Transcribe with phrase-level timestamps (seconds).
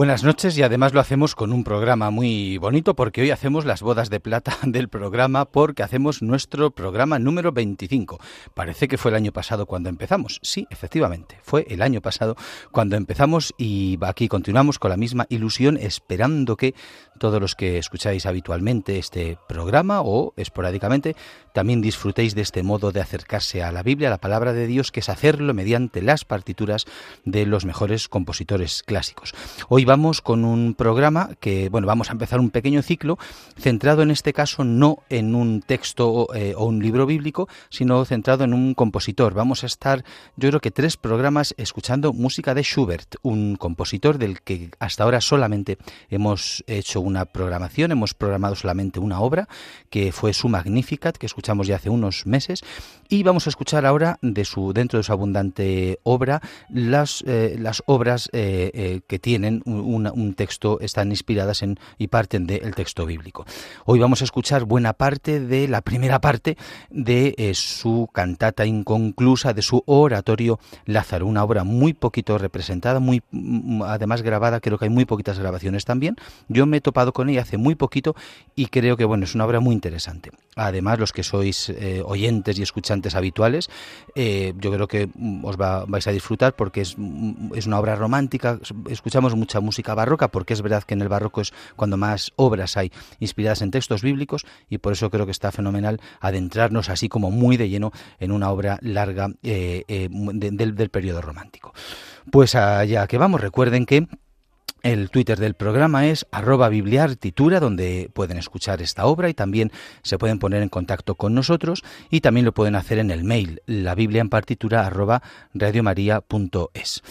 [0.00, 3.82] Buenas noches y además lo hacemos con un programa muy bonito porque hoy hacemos las
[3.82, 8.18] bodas de plata del programa porque hacemos nuestro programa número 25.
[8.54, 10.40] Parece que fue el año pasado cuando empezamos.
[10.42, 12.34] Sí, efectivamente, fue el año pasado
[12.72, 16.74] cuando empezamos y aquí continuamos con la misma ilusión esperando que
[17.18, 21.14] todos los que escucháis habitualmente este programa o esporádicamente
[21.52, 24.92] también disfrutéis de este modo de acercarse a la Biblia, a la palabra de Dios,
[24.92, 26.86] que es hacerlo mediante las partituras
[27.24, 29.34] de los mejores compositores clásicos.
[29.68, 33.18] Hoy vamos con un programa que, bueno, vamos a empezar un pequeño ciclo
[33.58, 38.44] centrado en este caso no en un texto eh, o un libro bíblico, sino centrado
[38.44, 39.34] en un compositor.
[39.34, 40.04] Vamos a estar,
[40.36, 45.20] yo creo que tres programas escuchando música de Schubert, un compositor del que hasta ahora
[45.20, 45.78] solamente
[46.08, 49.48] hemos hecho una programación, hemos programado solamente una obra,
[49.88, 52.62] que fue su Magnificat, que escuchamos ya hace unos meses,
[53.10, 57.82] y vamos a escuchar ahora de su, dentro de su abundante obra las, eh, las
[57.86, 63.44] obras eh, que tienen un, texto, están inspiradas en y parten del texto bíblico.
[63.84, 66.56] Hoy vamos a escuchar buena parte de la primera parte
[66.88, 73.22] de eh, su cantata inconclusa, de su oratorio Lázaro, una obra muy poquito representada, muy
[73.32, 76.14] mm, además grabada, creo que hay muy poquitas grabaciones también.
[76.48, 78.14] Yo me he topado con ella hace muy poquito
[78.54, 80.30] y creo que bueno, es una obra muy interesante.
[80.54, 83.68] Además, los que sois eh, oyentes y escuchantes habituales,
[84.14, 87.96] eh, yo creo que mm, os vais a disfrutar porque es, mm, es una obra
[87.96, 92.32] romántica, escuchamos mucha música barroca, porque es verdad que en el barroco es cuando más
[92.36, 97.08] obras hay inspiradas en textos bíblicos y por eso creo que está fenomenal adentrarnos así
[97.08, 101.72] como muy de lleno en una obra larga eh, eh, del, del periodo romántico.
[102.30, 104.06] Pues allá que vamos, recuerden que
[104.82, 110.18] el Twitter del programa es arroba bibliartitura, donde pueden escuchar esta obra y también se
[110.18, 113.94] pueden poner en contacto con nosotros y también lo pueden hacer en el mail, la
[113.94, 115.22] biblia en partitura arroba
[115.54, 117.02] radiomaria.es.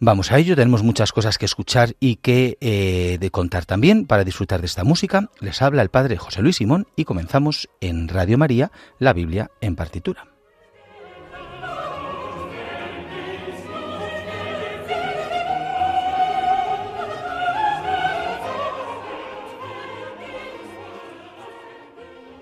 [0.00, 4.22] Vamos a ello, tenemos muchas cosas que escuchar y que eh, de contar también para
[4.22, 5.28] disfrutar de esta música.
[5.40, 9.74] Les habla el padre José Luis Simón y comenzamos en Radio María, la Biblia en
[9.74, 10.37] partitura.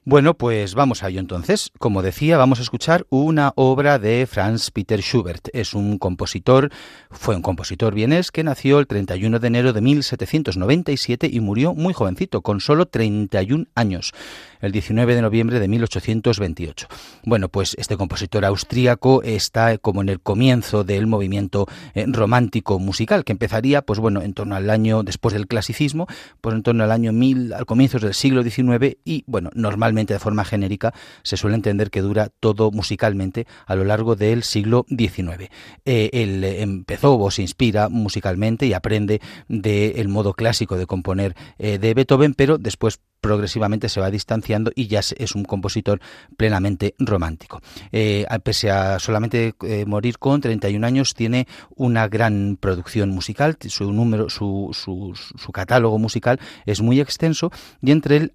[0.09, 1.73] Bueno, pues vamos a ello entonces.
[1.81, 5.49] Como decía, vamos a escuchar una obra de Franz Peter Schubert.
[5.53, 6.71] Es un compositor,
[7.11, 11.93] fue un compositor vienés que nació el 31 de enero de 1797 y murió muy
[11.93, 14.13] jovencito, con solo 31 años
[14.61, 16.89] el 19 de noviembre de 1828.
[17.25, 23.25] Bueno, pues este compositor austríaco está como en el comienzo del movimiento eh, romántico musical,
[23.25, 26.07] que empezaría, pues bueno, en torno al año después del clasicismo,
[26.41, 30.21] pues en torno al año 1000, al comienzo del siglo XIX, y bueno, normalmente de
[30.21, 35.51] forma genérica se suele entender que dura todo musicalmente a lo largo del siglo XIX.
[35.85, 41.79] Eh, él empezó o se inspira musicalmente y aprende del modo clásico de componer eh,
[41.79, 46.01] de Beethoven, pero después progresivamente se va distanciando y ya es un compositor
[46.37, 47.61] plenamente romántico.
[47.93, 53.93] Eh, pese a solamente eh, morir con 31 años, tiene una gran producción musical, su
[53.93, 57.51] número, su, su, catálogo musical es muy extenso
[57.81, 58.33] y entre él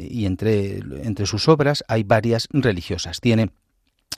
[0.00, 3.20] y entre, entre sus obras hay varias religiosas.
[3.20, 3.50] Tiene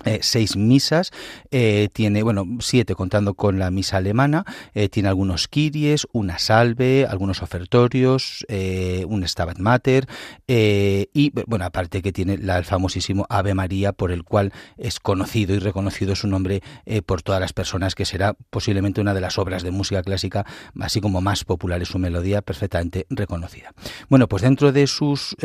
[0.05, 1.11] eh, seis misas,
[1.51, 7.07] eh, tiene, bueno, siete contando con la misa alemana, eh, tiene algunos kiries, una salve,
[7.09, 10.07] algunos ofertorios, un Stabat Mater,
[10.47, 15.55] y, bueno, aparte que tiene la, el famosísimo Ave María, por el cual es conocido
[15.55, 16.63] y reconocido su nombre
[17.07, 20.47] por todas las personas, que será posiblemente una de las obras de música clásica,
[20.81, 23.73] así como más popular su melodía, perfectamente reconocida.
[24.09, 25.37] Bueno, pues dentro de sus,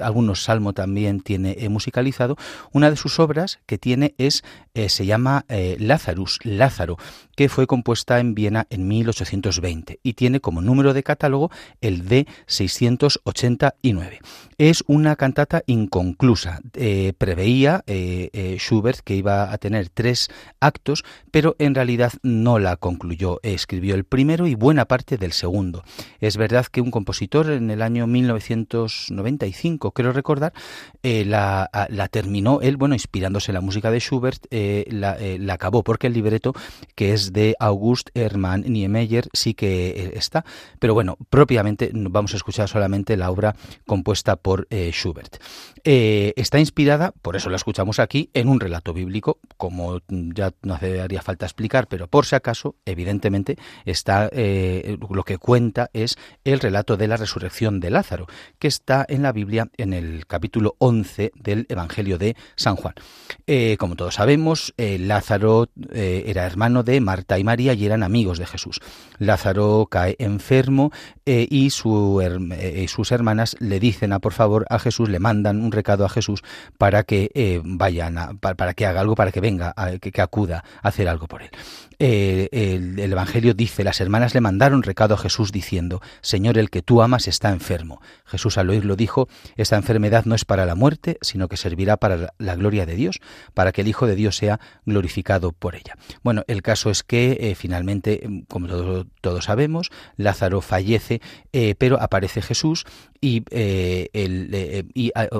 [0.00, 2.36] algunos salmos también tiene musicalizado,
[2.72, 4.44] una de sus obras que tiene es,
[4.74, 6.96] eh, se llama eh, Lazarus, Lázaro,
[7.34, 11.50] que fue compuesta en Viena en 1820 y tiene como número de catálogo
[11.80, 14.18] el D689.
[14.58, 16.60] Es una cantata inconclusa.
[16.74, 17.84] Eh, preveía
[18.58, 20.28] Schubert que iba a tener tres
[20.60, 23.40] actos, pero en realidad no la concluyó.
[23.42, 25.84] Escribió el primero y buena parte del segundo.
[26.20, 30.52] Es verdad que un compositor en el año 1995, creo recordar,
[31.02, 35.16] la, la terminó él, bueno, inspirándose en la música de Schubert la,
[35.52, 36.52] acabó, porque el libreto,
[36.94, 40.44] que es de August Hermann Niemeyer, sí que está.
[40.78, 43.56] Pero bueno, propiamente vamos a escuchar solamente la obra
[43.86, 45.36] compuesta por Schubert.
[45.84, 51.22] está inspirada, por eso la escuchamos aquí, en un relato bíblico, como ya no haría
[51.22, 57.08] falta explicar, pero por si acaso, evidentemente, está lo que cuenta es el relato de
[57.08, 58.26] la resurrección de Lázaro,
[58.58, 62.94] que está en la Biblia en el capítulo 11 del Evangelio de San Juan.
[63.46, 68.02] Eh, como todos sabemos, eh, Lázaro eh, era hermano de Marta y María y eran
[68.02, 68.80] amigos de Jesús.
[69.18, 70.92] Lázaro cae enfermo
[71.24, 72.22] y su,
[72.88, 76.42] sus hermanas le dicen a por favor a Jesús, le mandan un recado a Jesús
[76.78, 81.26] para que vayan, para, que haga algo, para que venga, que, acuda a hacer algo
[81.26, 81.50] por él.
[81.98, 86.82] El, el Evangelio dice, las hermanas le mandaron recado a Jesús diciendo, Señor, el que
[86.82, 88.00] tú amas está enfermo.
[88.24, 92.32] Jesús al oírlo dijo, esta enfermedad no es para la muerte, sino que servirá para
[92.38, 93.20] la gloria de Dios,
[93.54, 95.96] para que el Hijo de Dios sea glorificado por ella.
[96.22, 98.68] Bueno, el caso es que eh, finalmente, como
[99.20, 101.20] todos sabemos, Lázaro fallece,
[101.52, 102.84] eh, pero aparece Jesús
[103.20, 104.08] y, eh,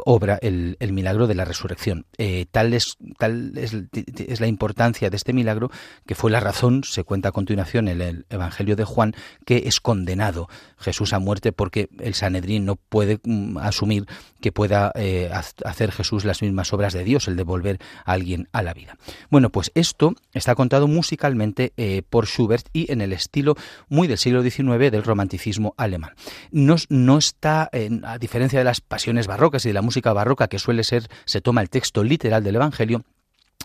[0.04, 2.06] obra el, milagro de la resurrección.
[2.50, 3.76] tal es, tal es,
[4.16, 5.70] es la importancia de este milagro
[6.06, 9.14] que fue la razón, se cuenta a continuación en el Evangelio de Juan,
[9.44, 10.48] que es condenado
[10.78, 14.06] Jesús a muerte porque el Sanedrín no puede mm, asumir
[14.40, 15.28] que pueda eh,
[15.64, 18.96] hacer Jesús las mismas obras de Dios, el devolver a alguien a la vida.
[19.28, 23.56] Bueno, pues esto está contado musicalmente eh, por Schubert y en el estilo
[23.88, 26.12] muy del siglo XIX del romanticismo alemán.
[26.52, 27.70] No, no está,
[28.04, 31.40] a diferencia de las pasiones barrocas y de la música barroca, que suele ser, se
[31.40, 33.04] toma el texto literal del Evangelio,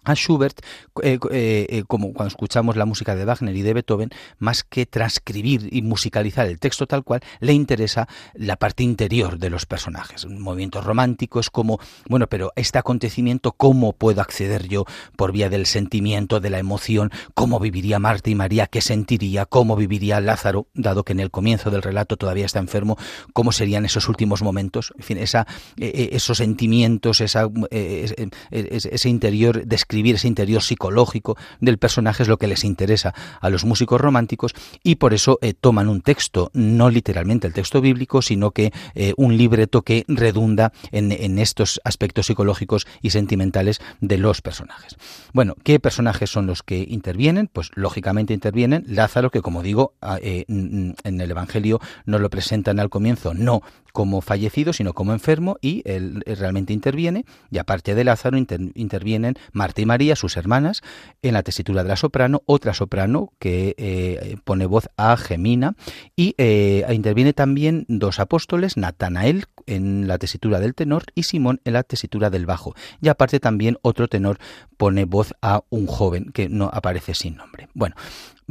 [0.03, 0.61] a Schubert,
[1.03, 4.09] eh, eh, eh, como cuando escuchamos la música de Wagner y de Beethoven,
[4.39, 9.49] más que transcribir y musicalizar el texto tal cual, le interesa la parte interior de
[9.49, 10.25] los personajes.
[10.25, 15.49] Un movimiento romántico es como, bueno, pero este acontecimiento, ¿cómo puedo acceder yo por vía
[15.49, 17.11] del sentimiento, de la emoción?
[17.35, 18.67] ¿Cómo viviría Marta y María?
[18.67, 19.45] ¿Qué sentiría?
[19.45, 22.97] ¿Cómo viviría Lázaro, dado que en el comienzo del relato todavía está enfermo?
[23.33, 24.93] ¿Cómo serían esos últimos momentos?
[24.97, 25.45] En fin, esa,
[25.77, 32.63] esos sentimientos, esa, ese interior escribir ese interior psicológico del personaje es lo que les
[32.63, 34.53] interesa a los músicos románticos
[34.83, 39.13] y por eso eh, toman un texto, no literalmente el texto bíblico, sino que eh,
[39.17, 44.95] un libreto que redunda en, estos aspectos psicológicos y sentimentales de los personajes.
[45.33, 47.49] Bueno, ¿qué personajes son los que intervienen?
[47.51, 52.79] Pues lógicamente intervienen Lázaro, que como digo, ah, eh, en el Evangelio nos lo presentan
[52.79, 53.61] al comienzo, no
[53.91, 59.81] como fallecido, sino como enfermo, y él, realmente interviene, y aparte de Lázaro intervienen Marta
[59.81, 60.81] y María, sus hermanas,
[61.21, 65.75] en la tesitura de la soprano, otra soprano que eh, pone voz a Gemina,
[66.15, 71.73] y eh, interviene también dos apóstoles, Natanael en la tesitura del tenor y Simón en
[71.73, 74.37] la tesitura del bajo, y aparte también otro tenor
[74.77, 77.67] pone voz a un joven que no aparece sin nombre.
[77.73, 77.95] Bueno,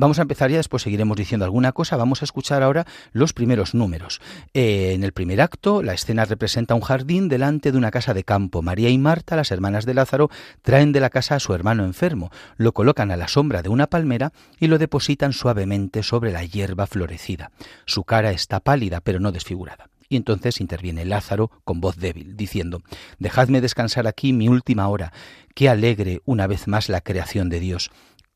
[0.01, 1.99] Vamos a empezar ya, después seguiremos diciendo alguna cosa.
[1.99, 4.23] Vamos a escuchar ahora los primeros números.
[4.55, 8.25] Eh, en el primer acto, la escena representa un jardín delante de una casa de
[8.25, 8.63] campo.
[8.63, 10.31] María y Marta, las hermanas de Lázaro,
[10.63, 13.89] traen de la casa a su hermano enfermo, lo colocan a la sombra de una
[13.89, 17.51] palmera y lo depositan suavemente sobre la hierba florecida.
[17.85, 19.91] Su cara está pálida, pero no desfigurada.
[20.09, 22.81] Y entonces interviene Lázaro con voz débil, diciendo,
[23.19, 25.13] Dejadme descansar aquí mi última hora,
[25.55, 27.91] que alegre una vez más la creación de Dios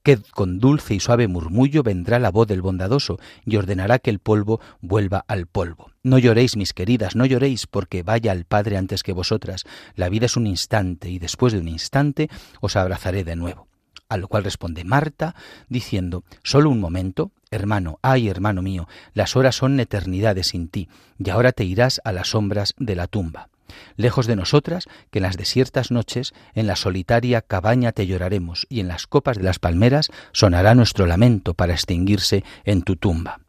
[0.05, 4.21] que con dulce y suave murmullo vendrá la voz del bondadoso y ordenará que el
[4.21, 5.91] polvo vuelva al polvo.
[6.03, 9.65] No lloréis, mis queridas, no lloréis, porque vaya al Padre antes que vosotras.
[9.97, 12.29] La vida es un instante, y después de un instante
[12.61, 13.67] os abrazaré de nuevo.
[14.11, 15.35] A lo cual responde Marta,
[15.71, 21.31] diciendo, Solo un momento, hermano, ay, hermano mío, las horas son eternidades sin ti, y
[21.31, 23.49] ahora te irás a las sombras de la tumba.
[23.97, 28.81] Lejos de nosotras, que en las desiertas noches, en la solitaria cabaña te lloraremos, y
[28.81, 33.41] en las copas de las palmeras sonará nuestro lamento para extinguirse en tu tumba.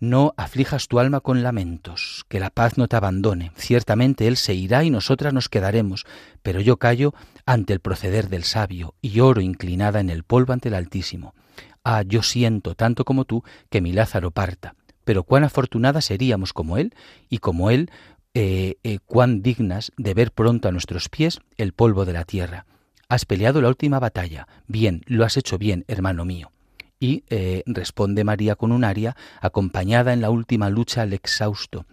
[0.00, 3.50] No aflijas tu alma con lamentos, que la paz no te abandone.
[3.56, 6.06] Ciertamente Él se irá y nosotras nos quedaremos,
[6.42, 7.14] pero yo callo
[7.46, 11.34] ante el proceder del sabio y lloro inclinada en el polvo ante el Altísimo.
[11.82, 14.76] Ah, yo siento, tanto como tú, que mi Lázaro parta.
[15.02, 16.94] Pero cuán afortunada seríamos como Él,
[17.28, 17.90] y como Él
[18.34, 22.66] eh, eh, cuán dignas de ver pronto a nuestros pies el polvo de la tierra.
[23.08, 24.46] Has peleado la última batalla.
[24.66, 26.52] Bien, lo has hecho bien, hermano mío.
[27.00, 31.86] Y eh, responde María con un aria, acompañada en la última lucha al exhausto.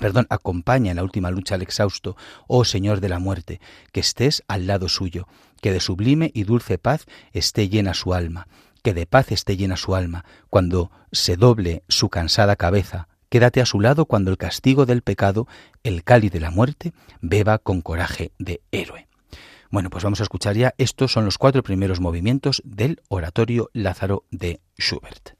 [0.00, 2.16] Perdón, acompaña en la última lucha al exhausto,
[2.46, 3.60] oh Señor de la muerte,
[3.92, 5.26] que estés al lado suyo,
[5.60, 8.48] que de sublime y dulce paz esté llena su alma,
[8.82, 13.66] que de paz esté llena su alma, cuando se doble su cansada cabeza, Quédate a
[13.66, 15.46] su lado cuando el castigo del pecado,
[15.82, 19.08] el cáliz de la muerte, beba con coraje de héroe.
[19.70, 20.74] Bueno, pues vamos a escuchar ya.
[20.78, 25.35] Estos son los cuatro primeros movimientos del Oratorio Lázaro de Schubert.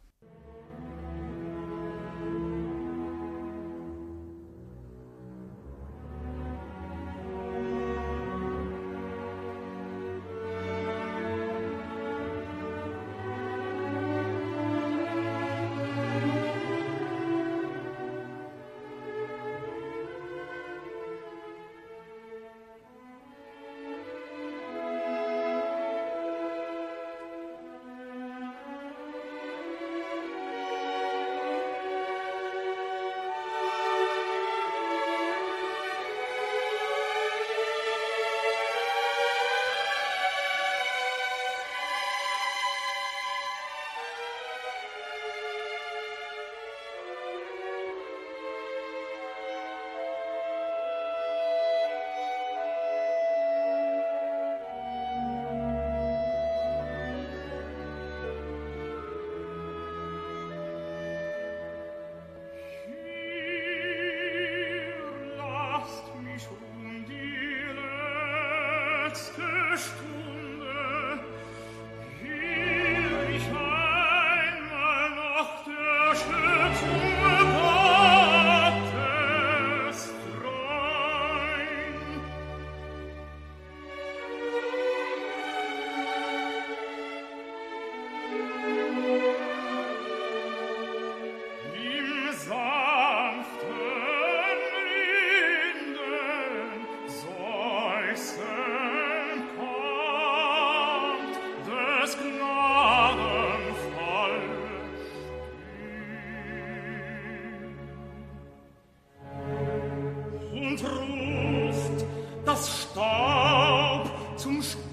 [112.57, 114.86] aus Staub zum Staub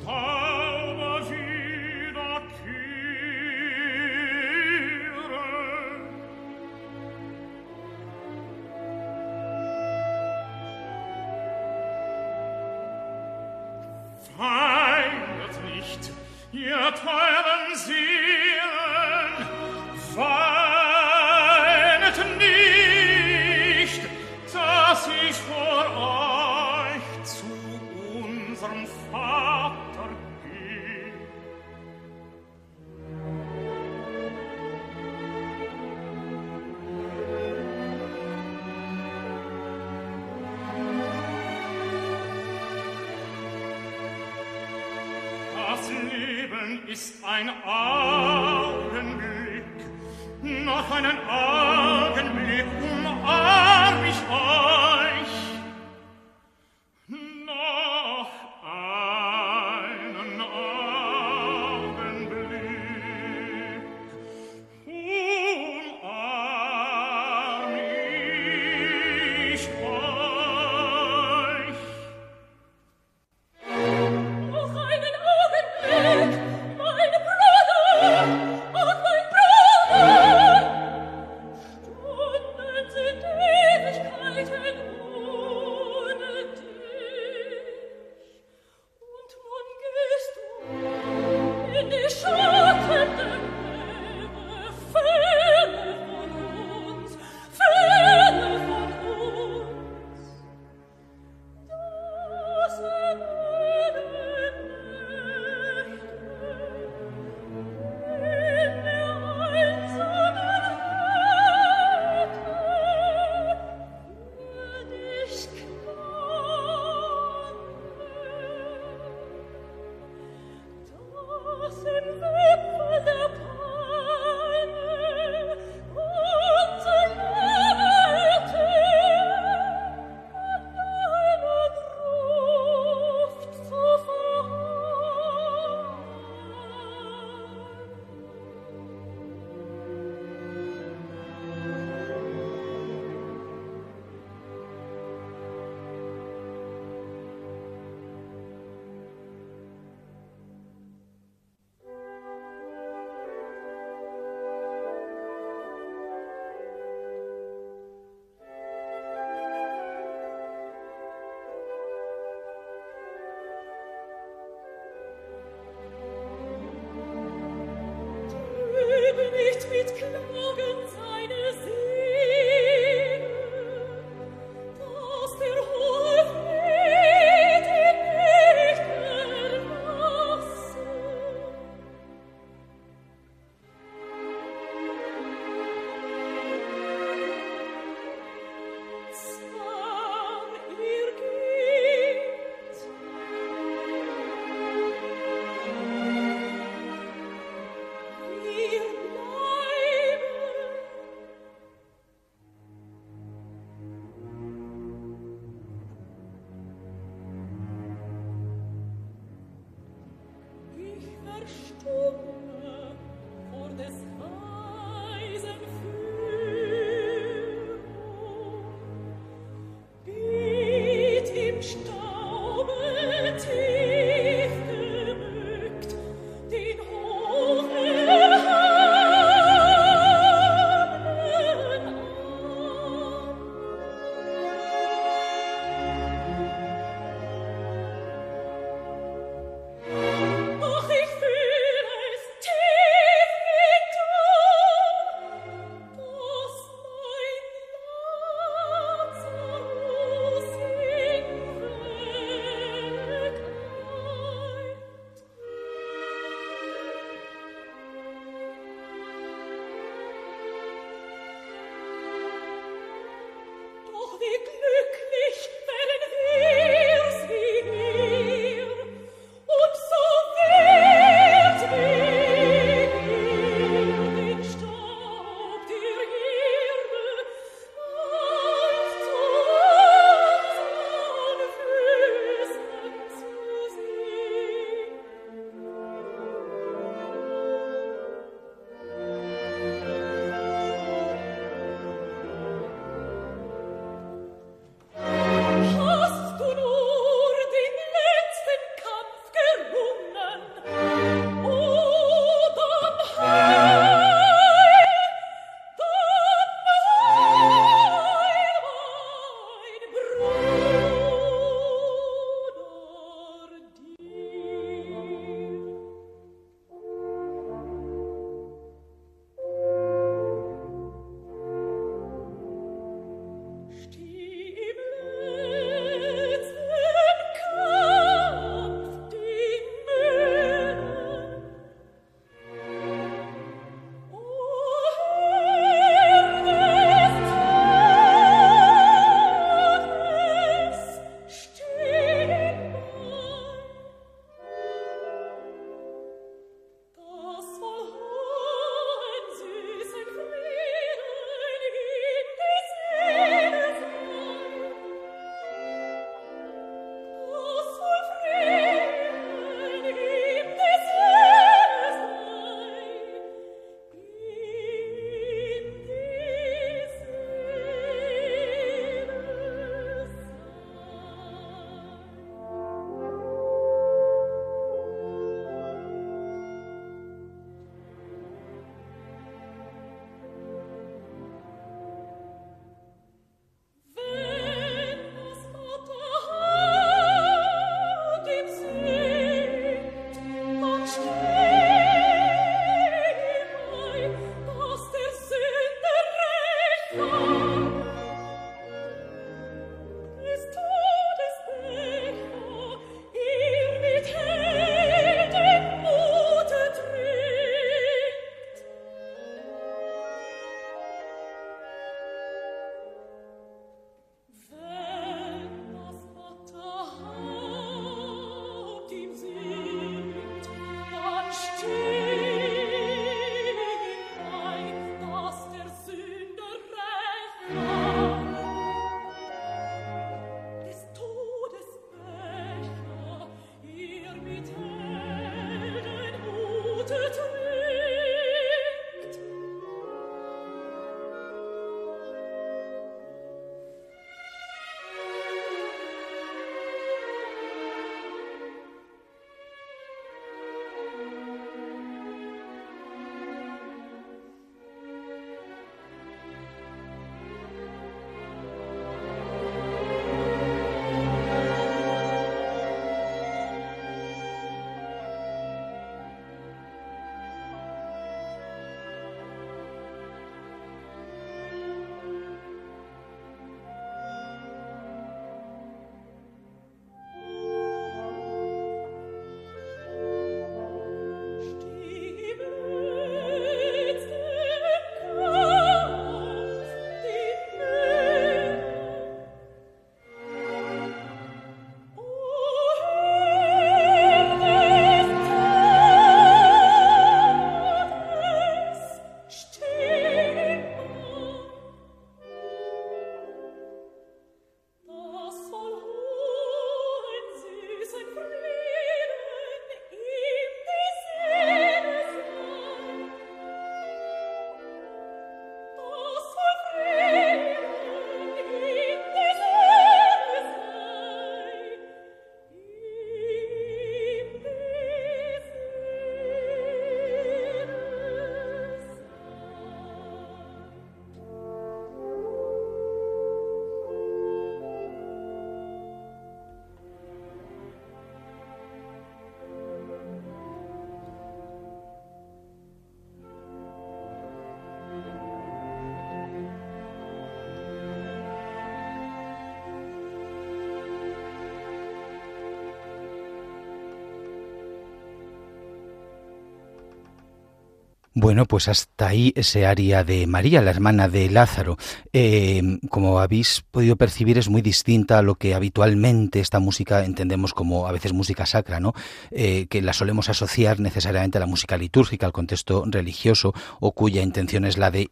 [558.23, 561.75] Bueno, pues hasta ahí ese aria de María, la hermana de Lázaro.
[562.13, 567.53] Eh, como habéis podido percibir, es muy distinta a lo que habitualmente esta música entendemos
[567.53, 568.93] como a veces música sacra, ¿no?
[569.31, 574.21] Eh, que la solemos asociar necesariamente a la música litúrgica, al contexto religioso, o cuya
[574.21, 575.09] intención es la de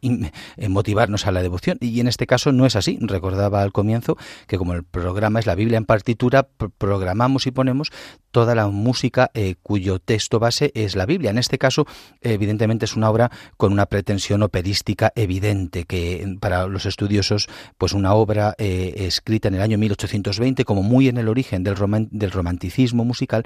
[0.56, 1.76] eh, motivarnos a la devoción.
[1.82, 2.96] Y en este caso no es así.
[2.98, 6.48] Recordaba al comienzo que como el programa es la Biblia en partitura,
[6.78, 7.92] programamos y ponemos
[8.32, 9.30] toda la música
[9.62, 11.30] cuyo texto base es la Biblia.
[11.30, 11.86] En este caso,
[12.20, 18.54] evidentemente, una obra con una pretensión operística evidente, que para los estudiosos, pues una obra
[18.58, 21.76] eh, escrita en el año 1820, como muy en el origen del,
[22.10, 23.44] del romanticismo musical,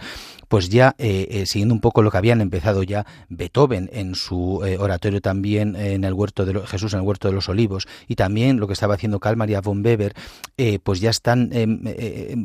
[0.49, 4.57] pues ya eh, eh, siguiendo un poco lo que habían empezado ya Beethoven en su
[4.79, 8.59] oratorio también en el huerto de Jesús en el huerto de los olivos y también
[8.59, 10.14] lo que estaba haciendo Karl Maria von Weber,
[10.83, 11.83] pues ya están, em,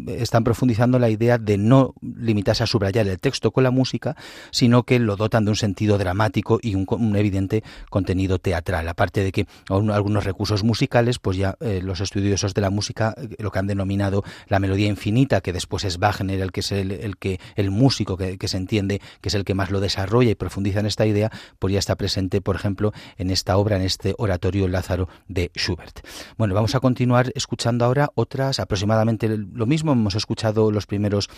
[0.08, 1.93] están profundizando la idea de no
[2.31, 4.15] limitarse a subrayar el texto con la música,
[4.51, 8.87] sino que lo dotan de un sentido dramático y un evidente contenido teatral.
[8.87, 13.35] Aparte de que algunos recursos musicales, pues ya eh, los estudiosos de la música eh,
[13.39, 17.17] lo que han denominado la melodía infinita, que después es Wagner el que es el,
[17.17, 20.79] que el músico que, se entiende que es el que más lo desarrolla y profundiza
[20.79, 24.67] en esta idea, pues ya está presente, por ejemplo, en esta obra, en este oratorio
[24.67, 25.99] Lázaro de Schubert.
[26.37, 29.91] Bueno, vamos a continuar escuchando ahora otras, aproximadamente lo mismo.
[29.91, 31.29] Hemos escuchado los primeros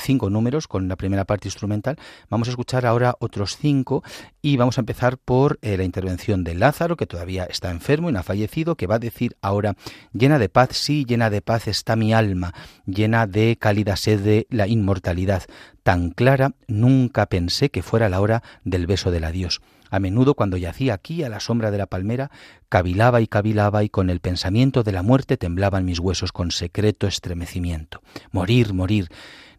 [0.00, 1.96] cinco números con la primera parte instrumental.
[2.30, 4.02] Vamos a escuchar ahora otros cinco
[4.42, 8.12] y vamos a empezar por eh, la intervención de Lázaro, que todavía está enfermo y
[8.12, 9.76] no ha fallecido, que va a decir ahora,
[10.12, 12.54] llena de paz, sí, llena de paz está mi alma,
[12.86, 15.44] llena de cálida sed de la inmortalidad.
[15.82, 19.60] Tan clara nunca pensé que fuera la hora del beso del adiós.
[19.90, 22.30] A menudo cuando yacía aquí a la sombra de la palmera,
[22.68, 27.06] cavilaba y cavilaba y con el pensamiento de la muerte temblaban mis huesos con secreto
[27.06, 28.02] estremecimiento.
[28.32, 29.08] Morir, morir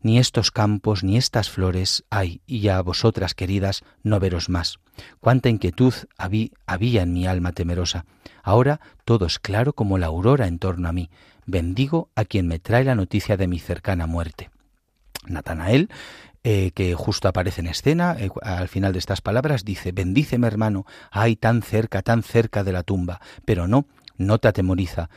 [0.05, 4.77] ni estos campos ni estas flores hay, y ya vosotras, queridas, no veros más.
[5.19, 8.05] Cuánta inquietud había en mi alma temerosa.
[8.43, 11.09] Ahora todo es claro como la aurora en torno a mí.
[11.47, 14.51] Bendigo a quien me trae la noticia de mi cercana muerte.
[15.25, 15.89] Natanael,
[16.43, 20.85] eh, que justo aparece en escena, eh, al final de estas palabras, dice, bendíceme hermano,
[21.09, 23.87] ay, tan cerca, tan cerca de la tumba, pero no,
[24.17, 25.09] no te atemoriza,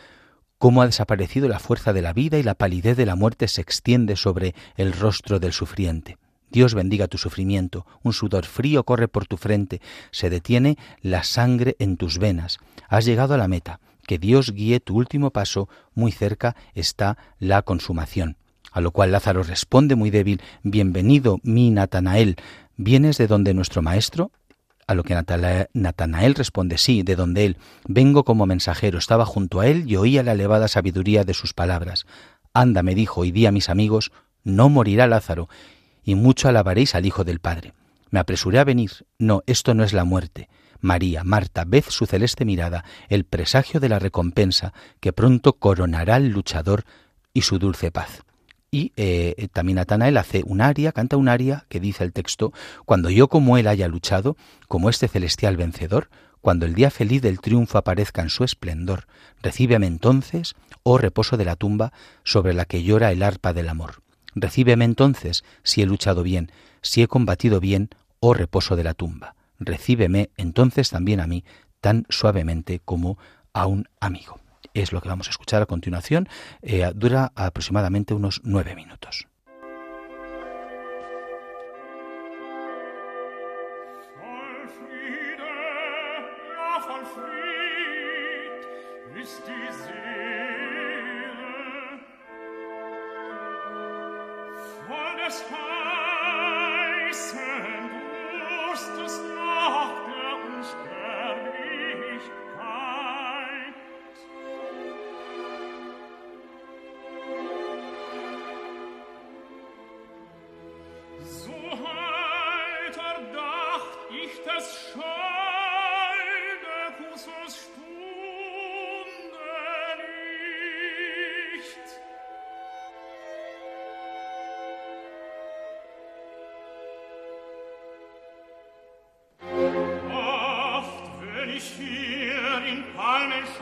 [0.59, 3.61] cómo ha desaparecido la fuerza de la vida y la palidez de la muerte se
[3.61, 6.19] extiende sobre el rostro del sufriente.
[6.51, 11.77] Dios bendiga tu sufrimiento, un sudor frío corre por tu frente, se detiene la sangre
[11.79, 12.59] en tus venas.
[12.89, 17.63] Has llegado a la meta, que Dios guíe tu último paso, muy cerca está la
[17.63, 18.37] consumación.
[18.73, 22.37] A lo cual Lázaro responde muy débil, Bienvenido, mi Natanael,
[22.77, 24.31] ¿vienes de donde nuestro maestro?
[24.89, 25.15] A lo que
[25.75, 27.59] Natanael responde, sí, de donde él.
[27.87, 32.07] Vengo como mensajero, estaba junto a él y oía la elevada sabiduría de sus palabras.
[32.55, 34.13] Anda, me dijo, y di a mis amigos,
[34.45, 35.51] no morirá Lázaro,
[36.03, 37.75] y mucho alabaréis al Hijo del Padre.
[38.11, 39.05] Me apresuré a venir.
[39.19, 40.49] No, esto no es la muerte.
[40.81, 46.29] María, Marta, ved su celeste mirada, el presagio de la recompensa, que pronto coronará al
[46.29, 46.85] luchador
[47.35, 48.23] y su dulce paz.
[48.71, 52.53] Y eh, también Natanael hace un aria, canta un aria que dice el texto,
[52.85, 54.37] cuando yo como él haya luchado,
[54.69, 56.11] como este celestial vencedor,
[56.43, 59.07] cuando el día feliz del triunfo aparezca en su esplendor,
[59.43, 61.93] recíbeme entonces, oh reposo de la tumba,
[62.25, 64.03] sobre la que llora el arpa del amor.
[64.35, 66.53] Recíbeme entonces, si he luchado bien,
[66.83, 67.89] si he combatido bien,
[68.21, 69.35] oh reposo de la tumba.
[69.59, 71.43] Recíbeme entonces también a mí,
[71.81, 73.19] tan suavemente como
[73.53, 74.41] a un amigo
[74.75, 76.29] es lo que vamos a escuchar a continuación.
[76.63, 79.27] Eh, dura aproximadamente unos nueve minutos.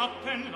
[0.07, 0.55] Schatten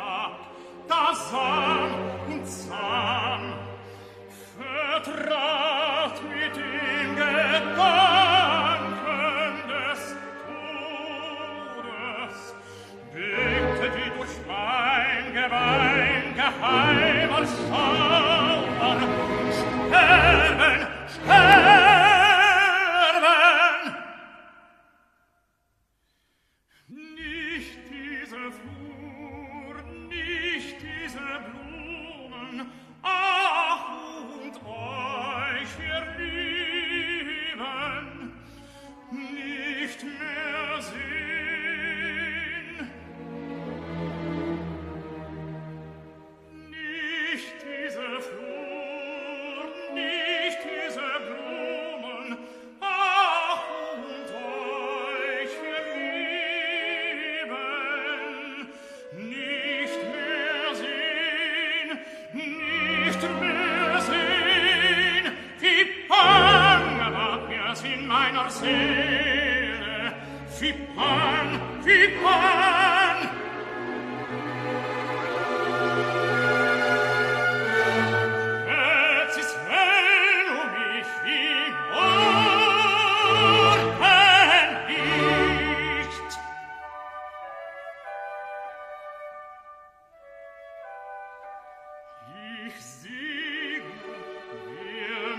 [92.76, 93.84] ich singe,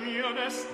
[0.03, 0.67] wie mir des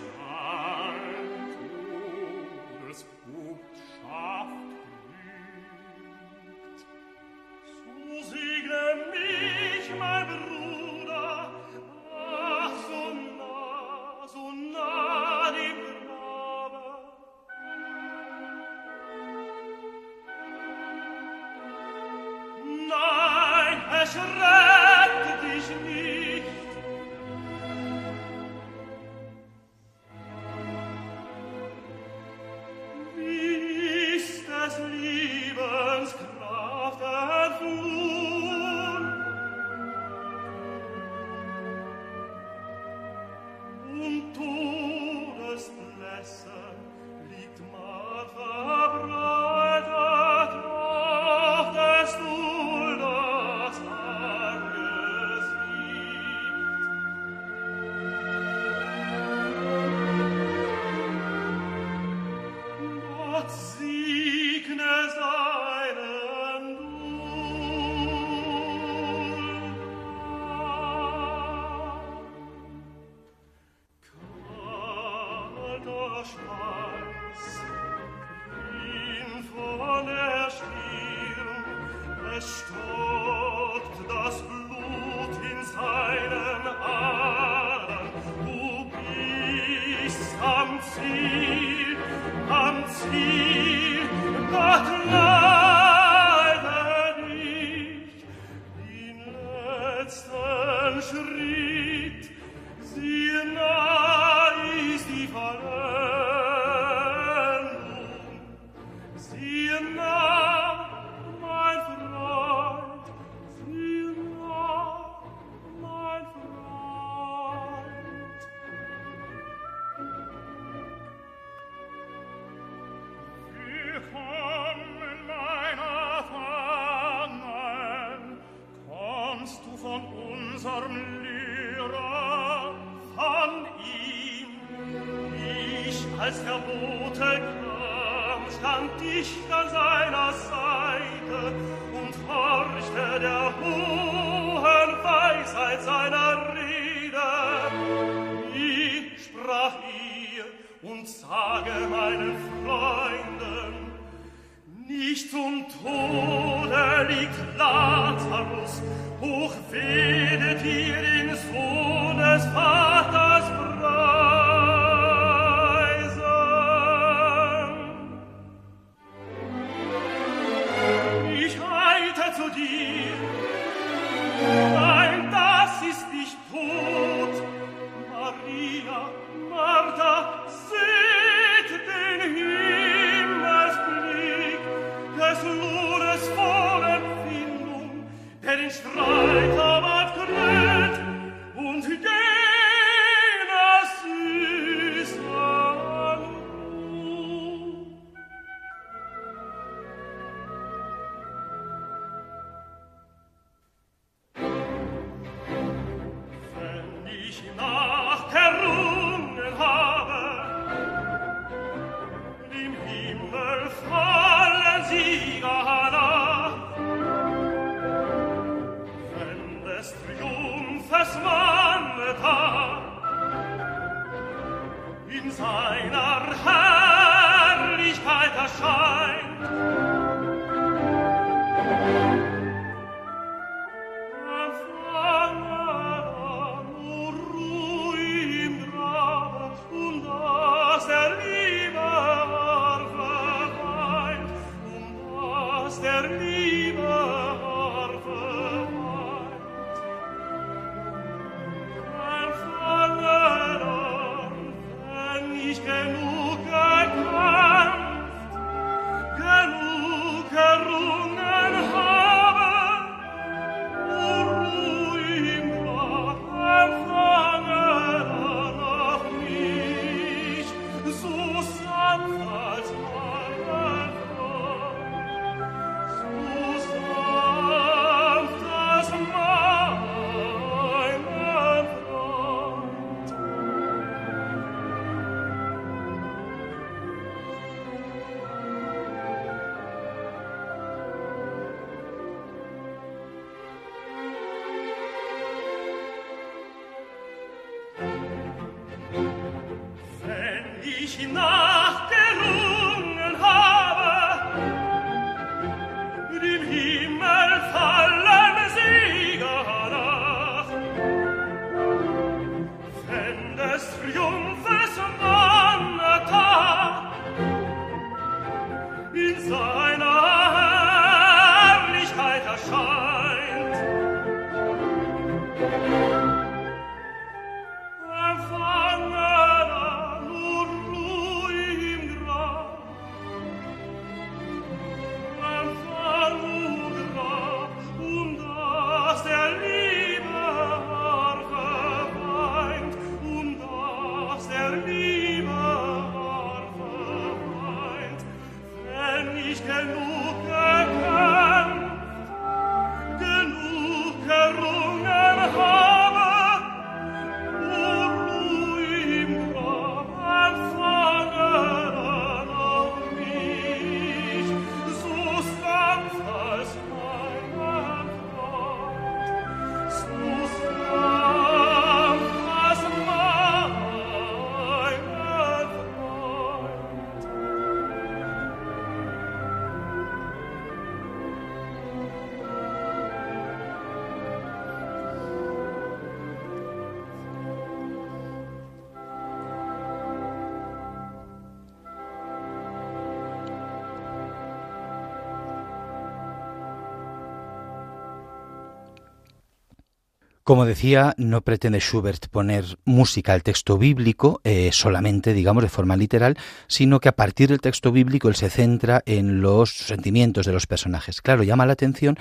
[400.28, 405.78] Como decía, no pretende Schubert poner música al texto bíblico eh, solamente, digamos, de forma
[405.78, 406.17] literal,
[406.48, 410.46] sino que a partir del texto bíblico él se centra en los sentimientos de los
[410.46, 411.02] personajes.
[411.02, 411.98] Claro, llama la atención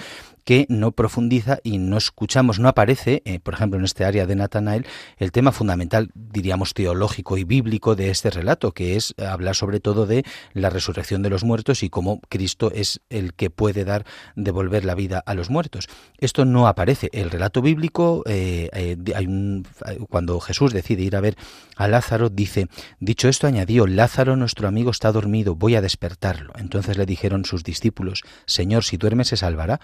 [0.47, 4.37] que no profundiza y no escuchamos, no aparece, eh, por ejemplo, en este área de
[4.37, 4.87] Natanael,
[5.19, 10.07] el tema fundamental, diríamos, teológico y bíblico de este relato, que es hablar sobre todo
[10.07, 14.85] de la resurrección de los muertos y cómo Cristo es el que puede dar, devolver
[14.85, 15.89] la vida a los muertos.
[16.19, 17.11] Esto no aparece.
[17.13, 19.67] El relato bíblico, eh, eh, hay un,
[20.09, 21.37] cuando Jesús decide ir a ver
[21.75, 22.69] a Lázaro, dice,
[23.01, 26.53] dicho esto añadió, Lázaro nuestro amigo está dormido, voy a despertarlo.
[26.57, 29.81] Entonces le dijeron sus discípulos, Señor, si duerme se salvará.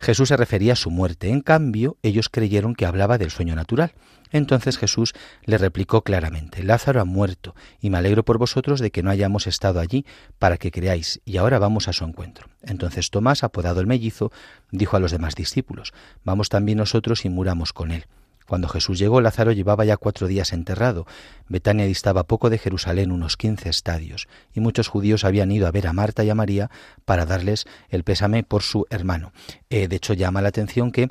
[0.00, 1.30] Jesús se refería a su muerte.
[1.30, 3.92] En cambio, ellos creyeron que hablaba del sueño natural.
[4.30, 9.02] Entonces Jesús le replicó claramente, Lázaro ha muerto, y me alegro por vosotros de que
[9.02, 10.04] no hayamos estado allí
[10.38, 12.48] para que creáis, y ahora vamos a su encuentro.
[12.62, 14.30] Entonces Tomás, apodado el mellizo,
[14.70, 15.92] dijo a los demás discípulos,
[16.24, 18.04] Vamos también nosotros y muramos con él.
[18.48, 21.06] Cuando Jesús llegó, Lázaro llevaba ya cuatro días enterrado.
[21.48, 25.86] Betania distaba poco de Jerusalén, unos quince estadios, y muchos judíos habían ido a ver
[25.86, 26.70] a Marta y a María
[27.04, 29.32] para darles el pésame por su hermano.
[29.68, 31.10] Eh, de hecho, llama la atención que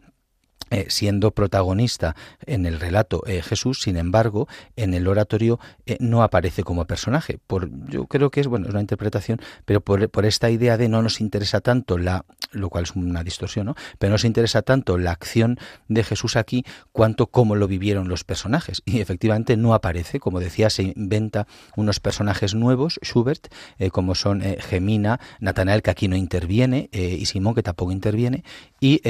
[0.72, 2.16] eh, siendo protagonista
[2.46, 5.60] en el relato eh, Jesús, sin embargo, en el oratorio
[6.00, 7.38] no aparece como personaje.
[7.46, 10.90] Por, yo creo que es bueno, es una interpretación, pero por, por, esta idea de
[10.90, 13.76] no nos interesa tanto la, lo cual es una distorsión, ¿no?
[14.00, 18.24] Pero no nos interesa tanto la acción de Jesús aquí cuanto cómo lo vivieron los
[18.24, 18.82] personajes.
[18.86, 23.48] Y efectivamente no aparece, como decía, se inventa unos personajes nuevos, Schubert,
[23.92, 28.44] como son Gemina, Natanael, que aquí no interviene, y Simón, que tampoco interviene,
[28.80, 29.02] y,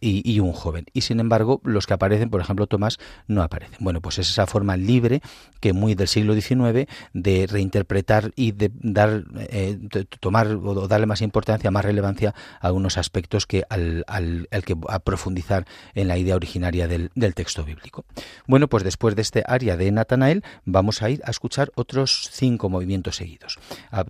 [0.00, 0.86] y, y un joven.
[0.92, 3.78] Y sin embargo, los que aparecen, por ejemplo, Tomás, no aparecen.
[3.80, 5.22] Bueno, pues es esa forma libre
[5.60, 9.78] que muy del siglo XIX de reinterpretar y de dar, eh,
[10.20, 14.04] tomar o darle más importancia, más relevancia algunos aspectos que al,
[14.64, 18.04] que a profundizar en la idea originaria del, del, texto bíblico.
[18.46, 22.68] Bueno, pues después de este área de Natanael, vamos a ir a escuchar otros cinco
[22.68, 23.58] movimientos seguidos.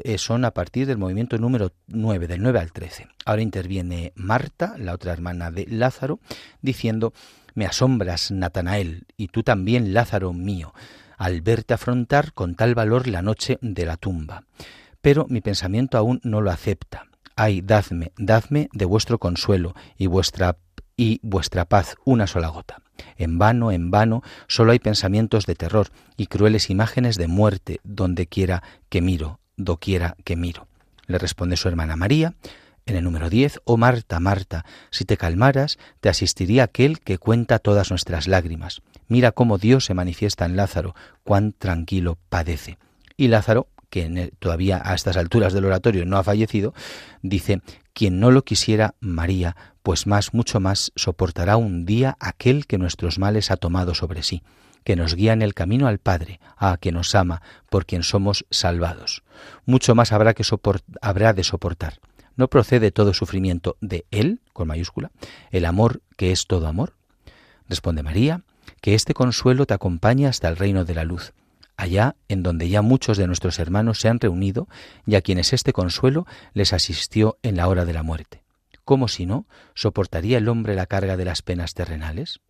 [0.05, 3.09] Eh, son a partir del movimiento número 9, del 9 al 13.
[3.25, 6.21] Ahora interviene Marta, la otra hermana de Lázaro,
[6.63, 7.13] diciendo,
[7.55, 10.73] Me asombras, Natanael, y tú también, Lázaro mío,
[11.17, 14.45] al verte afrontar con tal valor la noche de la tumba.
[15.01, 17.08] Pero mi pensamiento aún no lo acepta.
[17.41, 20.57] Ay, dadme, dadme de vuestro consuelo y vuestra
[20.97, 22.83] y vuestra paz una sola gota.
[23.17, 25.87] En vano, en vano, solo hay pensamientos de terror
[26.17, 30.67] y crueles imágenes de muerte donde quiera que miro, doquiera que miro.
[31.07, 32.35] Le responde su hermana María,
[32.87, 37.61] en el número 10, oh Marta, Marta, si te calmaras, te asistiría aquel que cuenta
[37.61, 38.83] todas nuestras lágrimas.
[39.07, 42.79] Mira cómo Dios se manifiesta en Lázaro, cuán tranquilo padece.
[43.17, 46.75] Y Lázaro, que todavía a estas alturas del oratorio no ha fallecido,
[47.23, 47.61] dice,
[47.93, 53.19] quien no lo quisiera, María, pues más, mucho más, soportará un día aquel que nuestros
[53.19, 54.43] males ha tomado sobre sí,
[54.85, 58.47] que nos guía en el camino al Padre, a que nos ama, por quien somos
[58.51, 59.23] salvados.
[59.67, 60.45] Mucho más habrá, que
[61.01, 62.01] habrá de soportar.
[62.37, 65.11] ¿No procede todo sufrimiento de Él, con mayúscula,
[65.51, 66.95] el amor que es todo amor?
[67.69, 68.43] Responde María,
[68.81, 71.33] que este consuelo te acompañe hasta el reino de la luz.
[71.79, 74.69] Allá en donde ya muchos de nuestros hermanos se han reunido
[75.07, 78.43] y a quienes este consuelo les asistió en la hora de la muerte.
[78.85, 82.41] ¿Cómo si no soportaría el hombre la carga de las penas terrenales?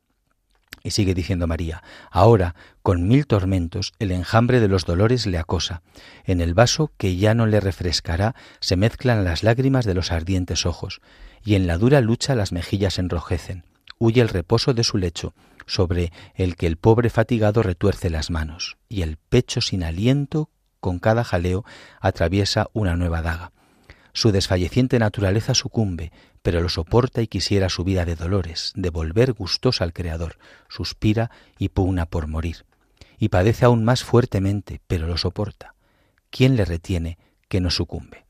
[0.83, 5.83] Y sigue diciendo María, ahora, con mil tormentos, el enjambre de los dolores le acosa.
[6.24, 10.64] En el vaso que ya no le refrescará se mezclan las lágrimas de los ardientes
[10.64, 11.01] ojos,
[11.45, 13.64] y en la dura lucha las mejillas enrojecen.
[13.99, 15.34] Huye el reposo de su lecho,
[15.66, 20.99] sobre el que el pobre fatigado retuerce las manos, y el pecho sin aliento, con
[20.99, 21.64] cada jaleo,
[22.01, 23.53] atraviesa una nueva daga.
[24.12, 29.32] Su desfalleciente naturaleza sucumbe, pero lo soporta y quisiera su vida de dolores, de volver
[29.32, 30.38] gustosa al Creador,
[30.68, 32.64] suspira y pugna por morir.
[33.18, 35.74] Y padece aún más fuertemente, pero lo soporta.
[36.30, 37.18] ¿Quién le retiene
[37.49, 38.28] que no sucumbe?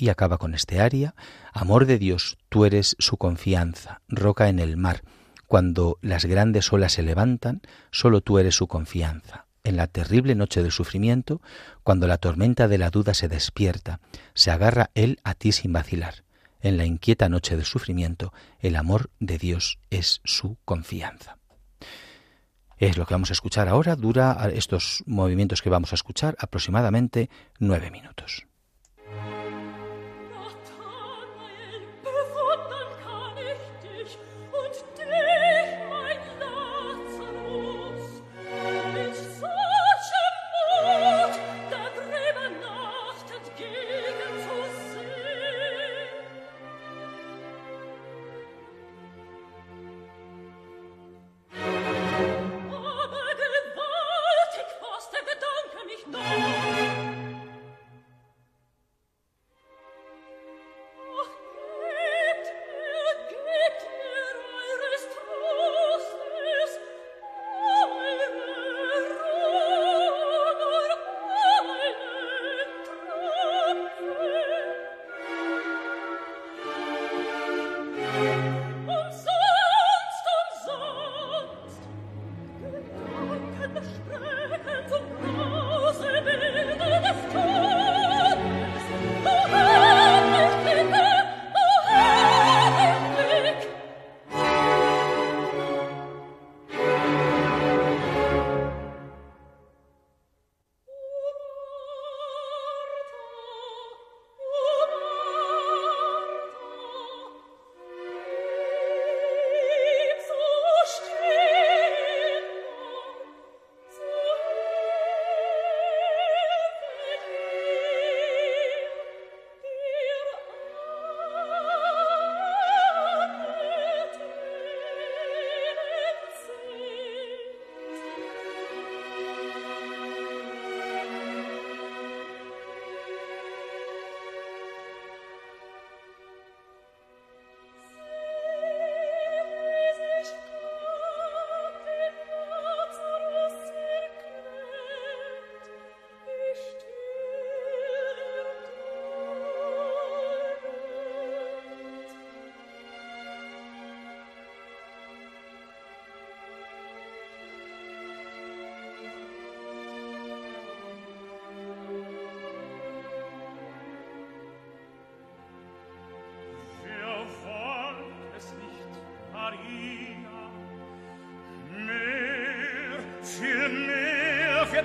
[0.00, 1.14] Y acaba con este aria,
[1.52, 5.02] Amor de Dios, tú eres su confianza, roca en el mar,
[5.46, 9.44] cuando las grandes olas se levantan, solo tú eres su confianza.
[9.62, 11.42] En la terrible noche del sufrimiento,
[11.82, 14.00] cuando la tormenta de la duda se despierta,
[14.32, 16.24] se agarra Él a ti sin vacilar.
[16.62, 21.36] En la inquieta noche del sufrimiento, el amor de Dios es su confianza.
[22.78, 23.96] Es lo que vamos a escuchar ahora.
[23.96, 27.28] Dura estos movimientos que vamos a escuchar aproximadamente
[27.58, 28.46] nueve minutos.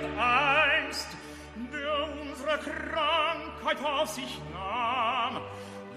[0.00, 1.08] wird einst,
[1.72, 5.40] der unsere Krankheit auf sich nahm,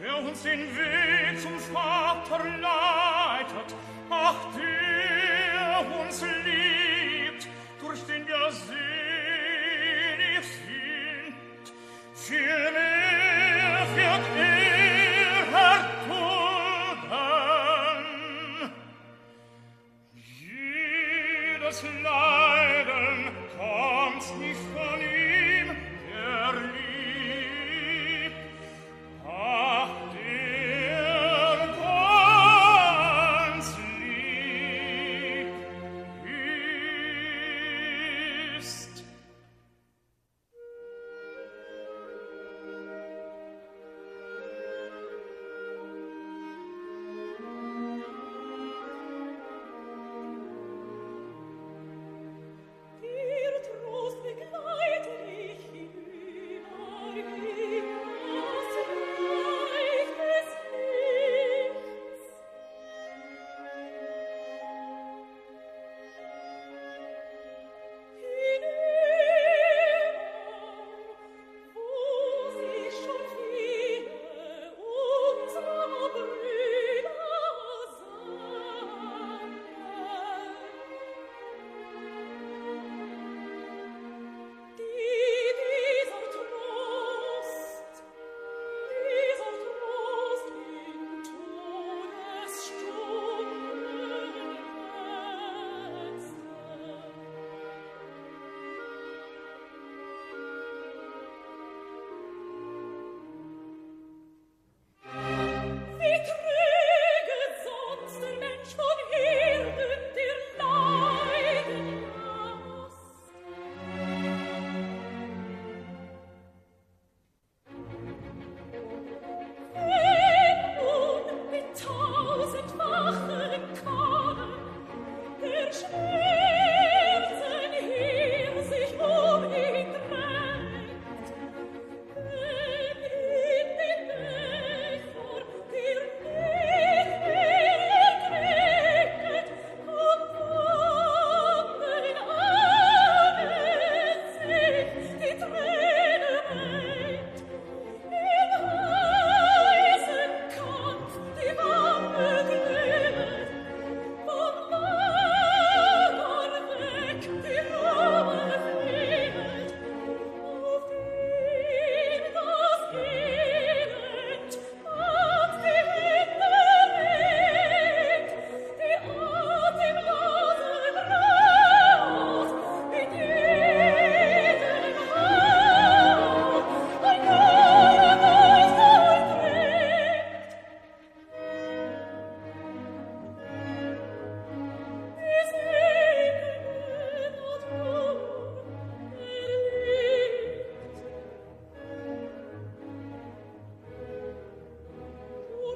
[0.01, 3.75] der uns den Weg zum Vater leitet,
[4.09, 6.58] ach, der uns liebt.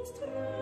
[0.03, 0.52] Monster.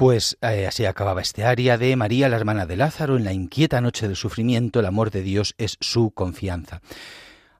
[0.00, 3.82] Pues eh, así acababa este aria de María, la hermana de Lázaro, en la inquieta
[3.82, 6.80] noche del sufrimiento, el amor de Dios es su confianza.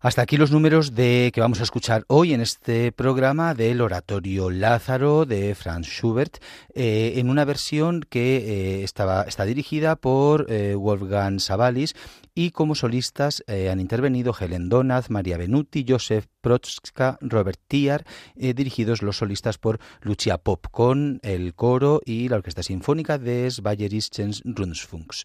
[0.03, 4.49] Hasta aquí los números de que vamos a escuchar hoy en este programa del oratorio
[4.49, 6.39] Lázaro de Franz Schubert,
[6.75, 10.47] eh, en una versión que eh, estaba, está dirigida por
[10.77, 11.95] Wolfgang Savalis
[12.35, 19.19] y como solistas han intervenido Helen Donat, María Benuti, Joseph Protzka, Robert Tiar, dirigidos los
[19.19, 25.25] solistas por Lucia Pop, con el coro y la Orquesta Sinfónica des Bayerischen Rundfunks.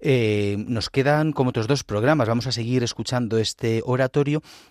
[0.00, 4.13] Eh, nos quedan como otros dos programas, vamos a seguir escuchando este oratorio,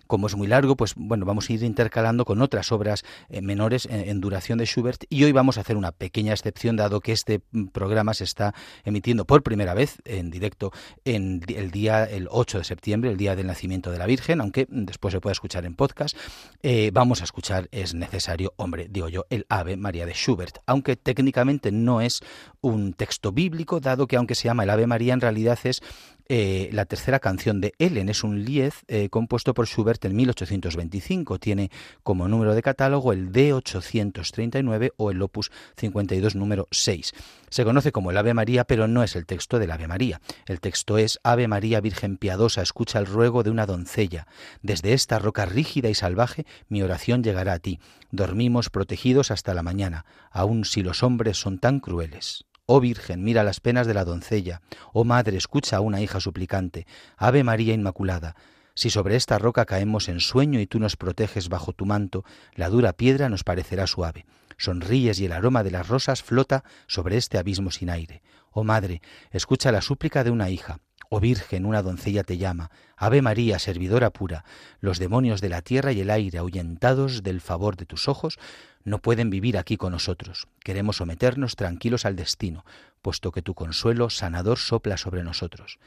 [0.07, 3.87] como es muy largo, pues bueno, vamos a ir intercalando con otras obras eh, menores
[3.89, 7.41] en, duración de Schubert y hoy vamos a hacer una pequeña excepción dado que este
[7.51, 8.53] mm, programa se está
[8.85, 10.71] emitiendo por primera vez en directo
[11.03, 14.65] en el día el 8 de septiembre, el día del nacimiento de la Virgen, aunque
[14.69, 16.15] después se puede escuchar en podcast.
[16.61, 20.95] Eh, vamos a escuchar, es necesario, hombre, digo yo, el Ave María de Schubert, aunque
[20.95, 22.21] técnicamente no es
[22.61, 25.81] un texto bíblico, dado que aunque se llama el Ave María, en realidad es
[26.29, 28.09] eh, la tercera canción de Ellen.
[28.09, 31.39] Es un liez eh, compuesto por Schubert en 1825.
[31.39, 31.71] Tiene
[32.03, 37.13] como número de catálogo el D839 o el Opus 52 número 6.
[37.49, 40.21] Se conoce como el Ave María, pero no es el texto del Ave María.
[40.47, 44.27] El texto es Ave María Virgen piadosa, escucha el ruego de una doncella.
[44.61, 47.79] Desde esta roca rígida y salvaje mi oración llegará a ti.
[48.11, 52.45] Dormimos protegidos hasta la mañana, aun si los hombres son tan crueles.
[52.65, 54.61] Oh Virgen, mira las penas de la doncella.
[54.93, 56.87] Oh Madre, escucha a una hija suplicante.
[57.17, 58.37] Ave María Inmaculada.
[58.73, 62.23] Si sobre esta roca caemos en sueño y tú nos proteges bajo tu manto,
[62.55, 64.25] la dura piedra nos parecerá suave.
[64.57, 68.23] Sonríes y el aroma de las rosas flota sobre este abismo sin aire.
[68.51, 69.01] Oh Madre,
[69.31, 70.79] escucha la súplica de una hija.
[71.15, 72.71] Oh Virgen, una doncella te llama.
[72.97, 74.45] Ave María, servidora pura.
[74.79, 78.39] Los demonios de la tierra y el aire, ahuyentados del favor de tus ojos,
[78.83, 80.47] no pueden vivir aquí con nosotros.
[80.63, 82.65] Queremos someternos tranquilos al destino,
[83.03, 85.77] puesto que tu consuelo sanador sopla sobre nosotros.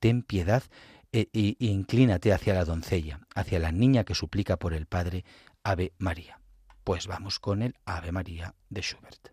[0.00, 0.62] Ten piedad
[1.12, 5.24] e, e, inclínate hacia la doncella, hacia la niña que suplica por el Padre,
[5.62, 6.40] Ave María.
[6.84, 9.30] Pues vamos con el Ave María de Schubert.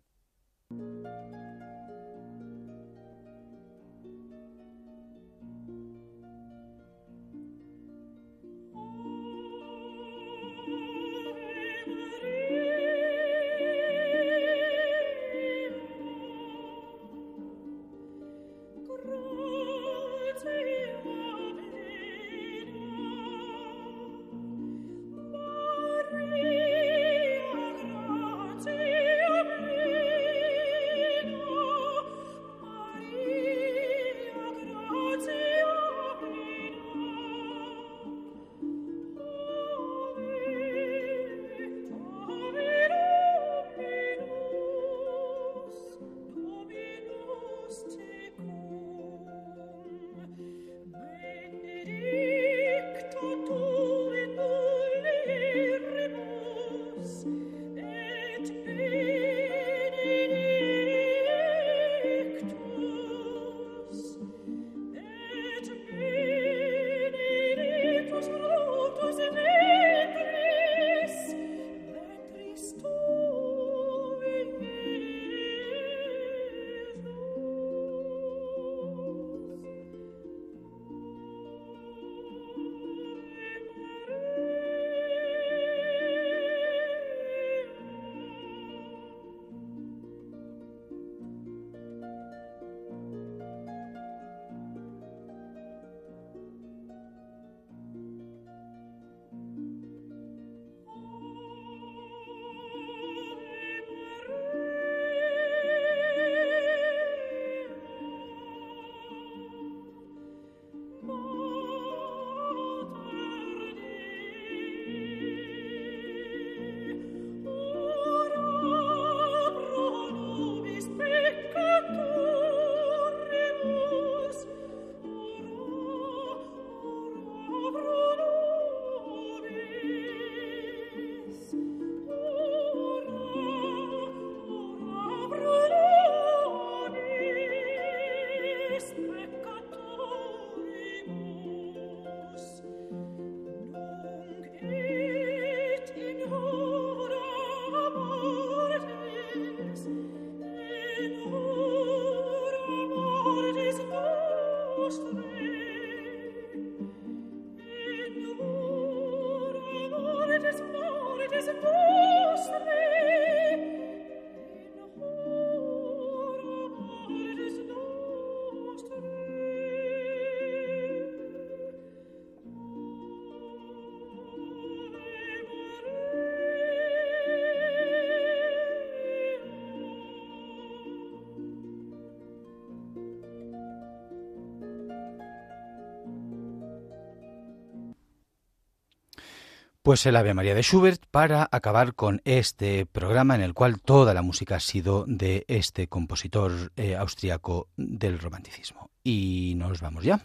[189.92, 194.14] Pues el Ave María de Schubert para acabar con este programa en el cual toda
[194.14, 198.90] la música ha sido de este compositor eh, austriaco del romanticismo.
[199.04, 200.22] Y nos vamos ya.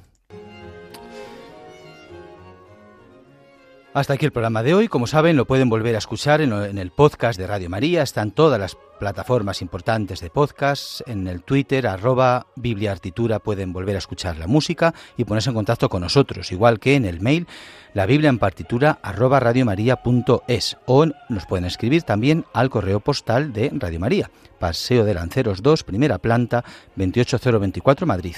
[3.97, 4.88] Hasta aquí el programa de hoy.
[4.88, 8.03] Como saben, lo pueden volver a escuchar en, el podcast de Radio María.
[8.03, 11.01] Están todas las plataformas importantes de podcast.
[11.09, 15.55] En el Twitter, arroba Biblia Artitura, pueden volver a escuchar la música y ponerse en
[15.55, 16.53] contacto con nosotros.
[16.53, 17.47] Igual que en el mail,
[17.94, 20.76] la Biblia en partitura, arroba radiomaria.es.
[20.84, 24.30] O nos pueden escribir también al correo postal de Radio María.
[24.59, 26.64] Paseo de Lanceros 2, primera planta,
[26.97, 28.36] 28024, Madrid.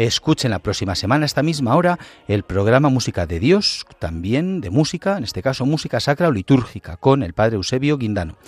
[0.00, 4.70] Escuchen la próxima semana, a esta misma hora, el programa Música de Dios, también de
[4.70, 8.38] música, en este caso música sacra o litúrgica, con el padre Eusebio Guindano.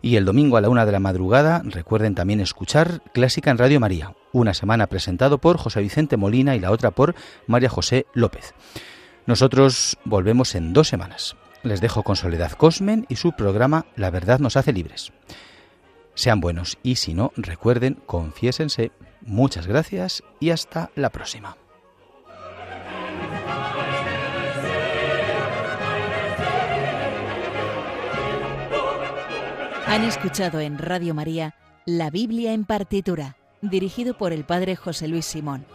[0.00, 3.78] Y el domingo a la una de la madrugada, recuerden también escuchar Clásica en Radio
[3.78, 7.14] María, una semana presentado por José Vicente Molina y la otra por
[7.46, 8.54] María José López.
[9.26, 11.36] Nosotros volvemos en dos semanas.
[11.62, 15.12] Les dejo con Soledad Cosmen y su programa La verdad nos hace libres.
[16.14, 18.92] Sean buenos y si no, recuerden, confiésense.
[19.26, 21.56] Muchas gracias y hasta la próxima.
[29.88, 31.56] Han escuchado en Radio María
[31.86, 35.66] La Biblia en partitura, dirigido por el Padre José Luis Simón.